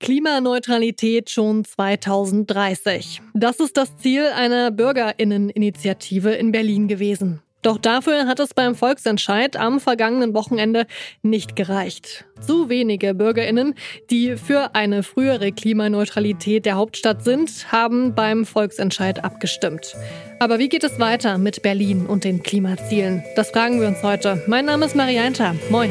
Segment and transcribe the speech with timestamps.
[0.00, 3.20] Klimaneutralität schon 2030.
[3.34, 7.42] Das ist das Ziel einer Bürgerinneninitiative in Berlin gewesen.
[7.62, 10.86] Doch dafür hat es beim Volksentscheid am vergangenen Wochenende
[11.22, 12.24] nicht gereicht.
[12.40, 13.74] Zu wenige Bürgerinnen,
[14.10, 19.96] die für eine frühere Klimaneutralität der Hauptstadt sind, haben beim Volksentscheid abgestimmt.
[20.38, 23.24] Aber wie geht es weiter mit Berlin und den Klimazielen?
[23.34, 24.44] Das fragen wir uns heute.
[24.46, 25.56] Mein Name ist Marianta.
[25.68, 25.90] Moin.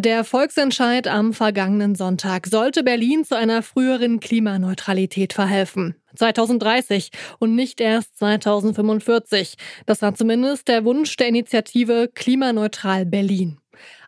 [0.00, 5.96] Der Volksentscheid am vergangenen Sonntag sollte Berlin zu einer früheren Klimaneutralität verhelfen.
[6.14, 7.10] 2030
[7.40, 9.56] und nicht erst 2045.
[9.86, 13.58] Das war zumindest der Wunsch der Initiative Klimaneutral Berlin.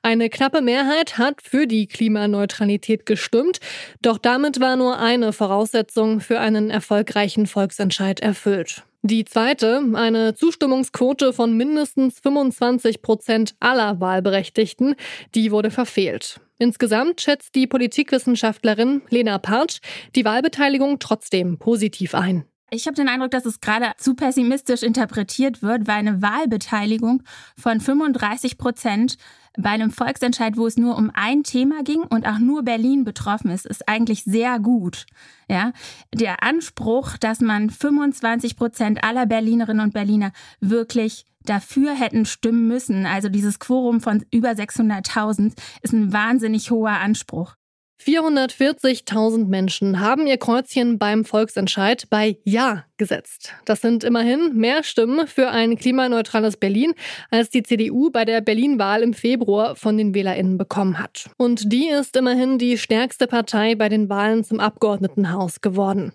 [0.00, 3.58] Eine knappe Mehrheit hat für die Klimaneutralität gestimmt,
[4.00, 8.84] doch damit war nur eine Voraussetzung für einen erfolgreichen Volksentscheid erfüllt.
[9.02, 14.94] Die zweite, eine Zustimmungsquote von mindestens 25 Prozent aller Wahlberechtigten,
[15.34, 16.40] die wurde verfehlt.
[16.58, 19.80] Insgesamt schätzt die Politikwissenschaftlerin Lena Partsch
[20.14, 22.44] die Wahlbeteiligung trotzdem positiv ein.
[22.72, 27.24] Ich habe den Eindruck, dass es gerade zu pessimistisch interpretiert wird, weil eine Wahlbeteiligung
[27.56, 29.16] von 35 Prozent
[29.58, 33.50] bei einem Volksentscheid, wo es nur um ein Thema ging und auch nur Berlin betroffen
[33.50, 35.06] ist, ist eigentlich sehr gut.
[35.48, 35.72] Ja,
[36.14, 40.30] der Anspruch, dass man 25 Prozent aller Berlinerinnen und Berliner
[40.60, 47.00] wirklich dafür hätten stimmen müssen, also dieses Quorum von über 600.000, ist ein wahnsinnig hoher
[47.00, 47.56] Anspruch.
[48.04, 53.52] 440.000 Menschen haben ihr Kreuzchen beim Volksentscheid bei Ja gesetzt.
[53.64, 56.92] Das sind immerhin mehr Stimmen für ein klimaneutrales Berlin,
[57.30, 61.30] als die CDU bei der Berlin-Wahl im Februar von den WählerInnen bekommen hat.
[61.36, 66.12] Und die ist immerhin die stärkste Partei bei den Wahlen zum Abgeordnetenhaus geworden.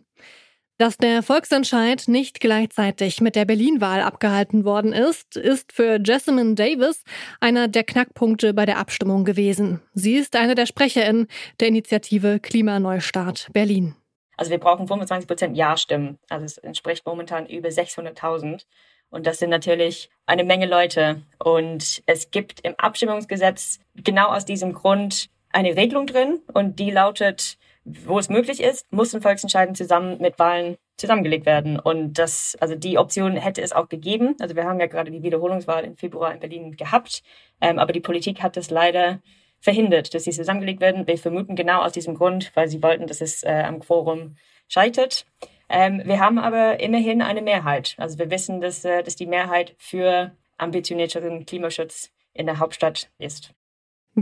[0.78, 7.04] Dass der Volksentscheid nicht gleichzeitig mit der Berlin-Wahl abgehalten worden ist, ist für Jessamine Davis
[7.40, 9.82] einer der Knackpunkte bei der Abstimmung gewesen.
[9.94, 11.28] Sie ist eine der SprecherInnen
[11.62, 13.96] der Initiative Klimaneustart Berlin.
[14.36, 16.20] Also wir brauchen 25 Prozent Ja-Stimmen.
[16.28, 18.66] Also es entspricht momentan über 600.000.
[19.10, 21.22] Und das sind natürlich eine Menge Leute.
[21.42, 27.58] Und es gibt im Abstimmungsgesetz genau aus diesem Grund eine Regelung drin und die lautet,
[27.86, 31.80] wo es möglich ist, muss ein Volksentscheid zusammen mit Wahlen zusammengelegt werden.
[31.80, 34.36] Und das, also die Option hätte es auch gegeben.
[34.40, 37.22] Also wir haben ja gerade die Wiederholungswahl im Februar in Berlin gehabt,
[37.62, 39.22] ähm, aber die Politik hat das leider
[39.60, 41.08] verhindert, dass sie zusammengelegt werden.
[41.08, 44.36] Wir vermuten genau aus diesem Grund, weil sie wollten, dass es äh, am Quorum
[44.68, 45.26] scheitert.
[45.70, 47.96] Ähm, wir haben aber immerhin eine Mehrheit.
[47.98, 53.54] Also wir wissen, dass, äh, dass die Mehrheit für ambitionierteren Klimaschutz in der Hauptstadt ist.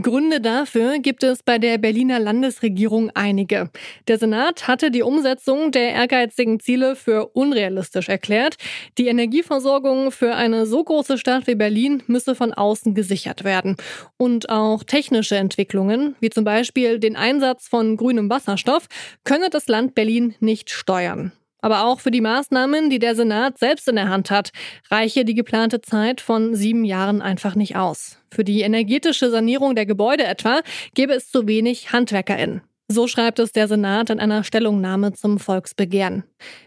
[0.00, 3.70] Gründe dafür gibt es bei der Berliner Landesregierung einige.
[4.08, 8.56] Der Senat hatte die Umsetzung der ehrgeizigen Ziele für unrealistisch erklärt.
[8.98, 13.76] Die Energieversorgung für eine so große Stadt wie Berlin müsse von außen gesichert werden.
[14.16, 18.88] Und auch technische Entwicklungen, wie zum Beispiel den Einsatz von grünem Wasserstoff,
[19.22, 21.30] könne das Land Berlin nicht steuern.
[21.64, 24.50] Aber auch für die Maßnahmen, die der Senat selbst in der Hand hat,
[24.90, 28.18] reiche die geplante Zeit von sieben Jahren einfach nicht aus.
[28.30, 30.60] Für die energetische Sanierung der Gebäude etwa
[30.92, 32.60] gäbe es zu wenig HandwerkerInnen.
[32.88, 36.24] So schreibt es der Senat in einer Stellungnahme zum Volksbegehren.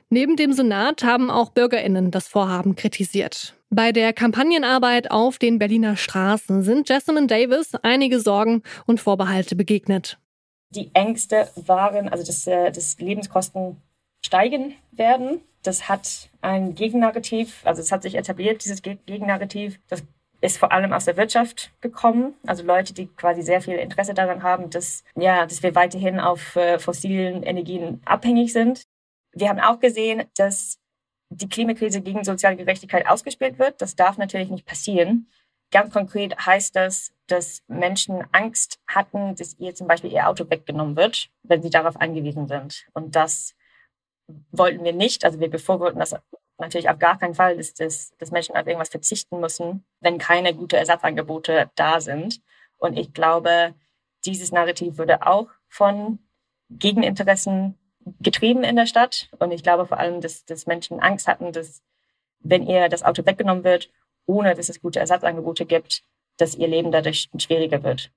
[0.10, 3.54] Neben dem Senat haben auch BürgerInnen das Vorhaben kritisiert.
[3.70, 10.18] Bei der Kampagnenarbeit auf den Berliner Straßen sind Jessamine Davis einige Sorgen und Vorbehalte begegnet.
[10.72, 13.78] Die Ängste waren, also das, äh, das Lebenskosten
[14.28, 15.42] steigen werden.
[15.64, 19.80] Das hat ein Gegennarrativ, also es hat sich etabliert, dieses Gegennarrativ.
[19.88, 20.04] Das
[20.42, 22.36] ist vor allem aus der Wirtschaft gekommen.
[22.46, 26.56] Also Leute, die quasi sehr viel Interesse daran haben, dass, ja, dass wir weiterhin auf
[26.56, 28.84] äh, fossilen Energien abhängig sind.
[29.34, 30.78] Wir haben auch gesehen, dass
[31.30, 33.82] die Klimakrise gegen soziale Gerechtigkeit ausgespielt wird.
[33.82, 35.28] Das darf natürlich nicht passieren.
[35.72, 40.96] Ganz konkret heißt das, dass Menschen Angst hatten, dass ihr zum Beispiel ihr Auto weggenommen
[40.96, 42.88] wird, wenn sie darauf angewiesen sind.
[42.94, 43.57] Und das
[44.52, 45.26] wollten wir nicht.
[45.26, 46.16] Also wir befürworten das
[46.58, 50.54] natürlich auf gar keinen Fall, dass, dass, dass Menschen auf irgendwas verzichten müssen, wenn keine
[50.54, 52.42] gute Ersatzangebote da sind.
[52.78, 53.74] Und ich glaube,
[54.26, 56.20] dieses Narrativ würde auch von
[56.70, 57.78] Gegeninteressen
[58.20, 59.30] getrieben in der Stadt.
[59.40, 61.82] Und ich glaube vor allem, dass, dass Menschen Angst hatten, dass
[62.40, 63.90] wenn ihr das Auto weggenommen wird,
[64.26, 66.04] ohne dass es gute Ersatzangebote gibt,
[66.38, 68.12] dass ihr Leben dadurch schwieriger wird.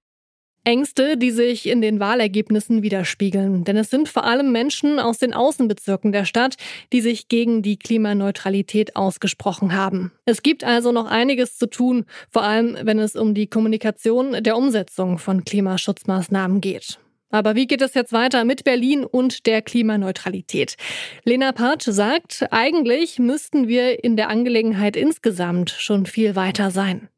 [0.64, 3.64] Ängste, die sich in den Wahlergebnissen widerspiegeln.
[3.64, 6.56] Denn es sind vor allem Menschen aus den Außenbezirken der Stadt,
[6.92, 10.12] die sich gegen die Klimaneutralität ausgesprochen haben.
[10.26, 14.56] Es gibt also noch einiges zu tun, vor allem wenn es um die Kommunikation der
[14.56, 16.98] Umsetzung von Klimaschutzmaßnahmen geht.
[17.30, 20.76] Aber wie geht es jetzt weiter mit Berlin und der Klimaneutralität?
[21.24, 27.08] Lena Patsch sagt, eigentlich müssten wir in der Angelegenheit insgesamt schon viel weiter sein.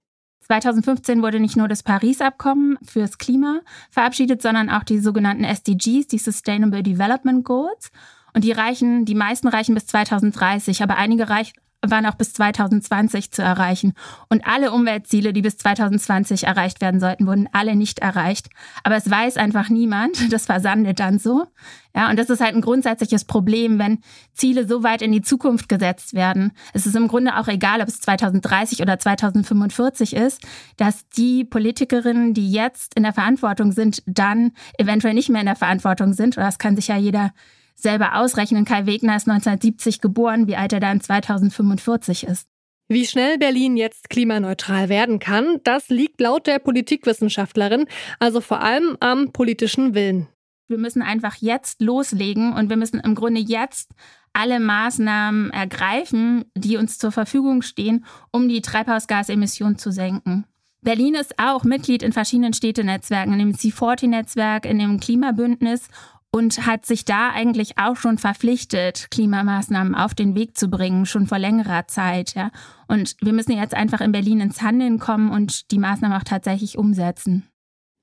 [0.60, 3.60] 2015 wurde nicht nur das Paris-Abkommen fürs Klima
[3.90, 7.90] verabschiedet, sondern auch die sogenannten SDGs, die Sustainable Development Goals.
[8.34, 13.32] Und die reichen, die meisten reichen bis 2030, aber einige reichen waren auch bis 2020
[13.32, 13.94] zu erreichen.
[14.28, 18.48] Und alle Umweltziele, die bis 2020 erreicht werden sollten, wurden alle nicht erreicht.
[18.84, 20.18] Aber es weiß einfach niemand.
[20.32, 21.44] Das versandet dann so.
[21.94, 23.98] Ja, und das ist halt ein grundsätzliches Problem, wenn
[24.32, 26.52] Ziele so weit in die Zukunft gesetzt werden.
[26.72, 30.40] Es ist im Grunde auch egal, ob es 2030 oder 2045 ist,
[30.78, 35.56] dass die Politikerinnen, die jetzt in der Verantwortung sind, dann eventuell nicht mehr in der
[35.56, 36.38] Verantwortung sind.
[36.38, 37.32] Oder das kann sich ja jeder
[37.74, 38.64] selber ausrechnen.
[38.64, 42.48] Kai Wegner ist 1970 geboren, wie alt er dann 2045 ist.
[42.88, 47.86] Wie schnell Berlin jetzt klimaneutral werden kann, das liegt laut der Politikwissenschaftlerin
[48.18, 50.28] also vor allem am politischen Willen.
[50.68, 53.90] Wir müssen einfach jetzt loslegen und wir müssen im Grunde jetzt
[54.32, 60.44] alle Maßnahmen ergreifen, die uns zur Verfügung stehen, um die Treibhausgasemissionen zu senken.
[60.82, 65.88] Berlin ist auch Mitglied in verschiedenen Städtenetzwerken, in dem C40-Netzwerk, in dem Klimabündnis
[66.34, 71.26] und hat sich da eigentlich auch schon verpflichtet, Klimamaßnahmen auf den Weg zu bringen, schon
[71.26, 72.34] vor längerer Zeit.
[72.34, 72.50] Ja.
[72.88, 76.78] Und wir müssen jetzt einfach in Berlin ins Handeln kommen und die Maßnahmen auch tatsächlich
[76.78, 77.48] umsetzen.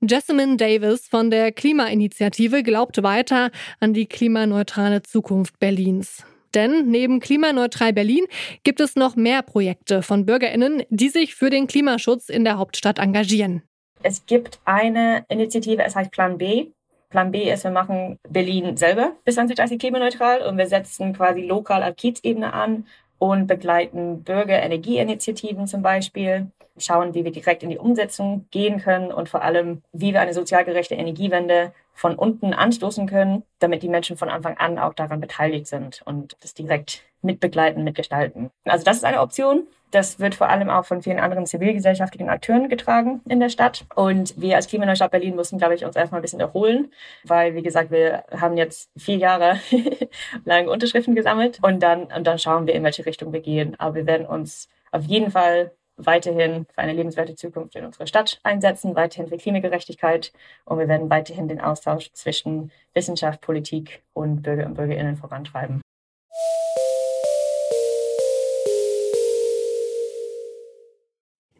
[0.00, 3.50] Jessamine Davis von der Klimainitiative glaubt weiter
[3.80, 6.24] an die klimaneutrale Zukunft Berlins.
[6.54, 8.24] Denn neben Klimaneutral Berlin
[8.64, 12.98] gibt es noch mehr Projekte von Bürgerinnen, die sich für den Klimaschutz in der Hauptstadt
[12.98, 13.62] engagieren.
[14.02, 16.68] Es gibt eine Initiative, es heißt Plan B.
[17.10, 21.82] Plan B ist, wir machen Berlin selber bis 2030 klimaneutral und wir setzen quasi lokal
[21.82, 22.86] auf Kiezebene an
[23.18, 26.50] und begleiten Bürgerenergieinitiativen zum Beispiel,
[26.82, 30.34] schauen, wie wir direkt in die Umsetzung gehen können und vor allem, wie wir eine
[30.34, 35.20] sozial gerechte Energiewende von unten anstoßen können, damit die Menschen von Anfang an auch daran
[35.20, 38.50] beteiligt sind und das direkt mitbegleiten, mitgestalten.
[38.64, 39.66] Also das ist eine Option.
[39.90, 43.84] Das wird vor allem auch von vielen anderen zivilgesellschaftlichen Akteuren getragen in der Stadt.
[43.96, 46.92] Und wir als Klimaneustadt Berlin mussten, glaube ich, uns erstmal ein bisschen erholen,
[47.24, 49.58] weil, wie gesagt, wir haben jetzt vier Jahre
[50.44, 53.74] lang Unterschriften gesammelt und dann, und dann schauen wir, in welche Richtung wir gehen.
[53.80, 55.72] Aber wir werden uns auf jeden Fall
[56.06, 60.32] weiterhin für eine lebenswerte Zukunft in unserer Stadt einsetzen, weiterhin für Klimagerechtigkeit
[60.64, 65.80] und wir werden weiterhin den Austausch zwischen Wissenschaft, Politik und Bürger und Bürgerinnen vorantreiben.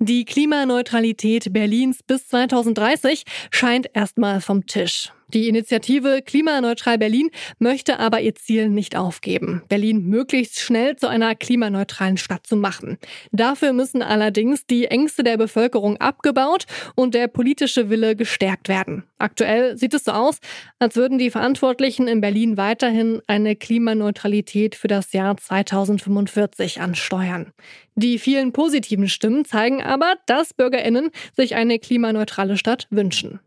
[0.03, 5.13] Die Klimaneutralität Berlins bis 2030 scheint erstmal vom Tisch.
[5.32, 7.31] Die Initiative Klimaneutral Berlin
[7.61, 12.99] möchte aber ihr Ziel nicht aufgeben, Berlin möglichst schnell zu einer klimaneutralen Stadt zu machen.
[13.31, 16.67] Dafür müssen allerdings die Ängste der Bevölkerung abgebaut
[16.97, 19.05] und der politische Wille gestärkt werden.
[19.19, 20.39] Aktuell sieht es so aus,
[20.81, 27.53] als würden die Verantwortlichen in Berlin weiterhin eine Klimaneutralität für das Jahr 2045 ansteuern.
[27.94, 33.41] Die vielen positiven Stimmen zeigen aber, dass Bürgerinnen sich eine klimaneutrale Stadt wünschen.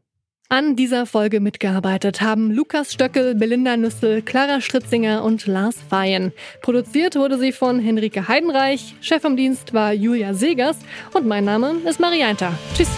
[0.54, 6.32] An dieser Folge mitgearbeitet haben Lukas Stöckel, Belinda Nüssel, Clara Stritzinger und Lars Feyen.
[6.62, 10.78] Produziert wurde sie von Henrike Heidenreich, Chef im Dienst war Julia Segers
[11.16, 12.52] und mein Name ist Marianta.
[12.78, 12.92] Tschüss.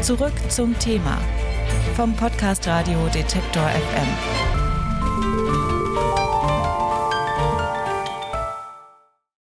[0.00, 1.20] Zurück zum Thema
[1.94, 4.45] vom Podcast Radio Detektor FM.